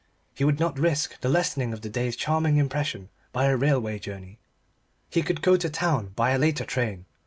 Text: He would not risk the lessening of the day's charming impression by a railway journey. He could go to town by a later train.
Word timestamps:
He 0.33 0.43
would 0.43 0.59
not 0.59 0.79
risk 0.79 1.21
the 1.21 1.29
lessening 1.29 1.73
of 1.73 1.81
the 1.81 1.87
day's 1.89 2.15
charming 2.15 2.57
impression 2.57 3.09
by 3.31 3.45
a 3.45 3.55
railway 3.55 3.99
journey. 3.99 4.39
He 5.11 5.21
could 5.21 5.43
go 5.43 5.57
to 5.57 5.69
town 5.69 6.13
by 6.15 6.31
a 6.31 6.39
later 6.39 6.65
train. 6.65 7.05